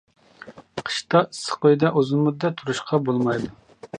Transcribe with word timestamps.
قىشتا 0.87 1.21
ئىسسىق 1.25 1.69
ئۆيدە 1.69 1.93
ئۇزۇن 2.01 2.25
مۇددەت 2.29 2.59
تۇرۇشقا 2.61 3.03
بولمايدۇ. 3.11 3.55